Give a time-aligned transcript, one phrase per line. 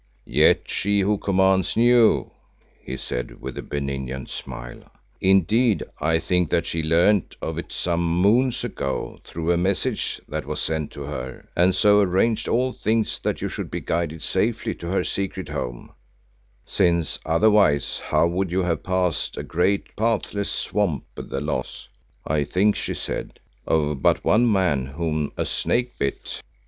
[0.25, 2.31] "Yet She who commands knew,"
[2.81, 4.89] he said with his benignant smile.
[5.19, 10.47] "Indeed, I think that she learned of it some moons ago through a message that
[10.47, 14.73] was sent to her and so arranged all things that you should be guided safely
[14.73, 15.91] to her secret home;
[16.65, 21.87] since otherwise how would you have passed a great pathless swamp with the loss,
[22.25, 26.41] I think she said, of but one man whom a snake bit?"